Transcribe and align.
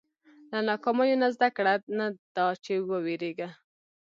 •له 0.51 0.59
ناکامیو 0.69 1.19
نه 1.23 1.27
زده 1.35 1.49
کړه، 1.57 1.73
نه 1.97 2.05
دا 2.35 2.47
چې 2.63 2.73
وېرېږه. 3.03 3.49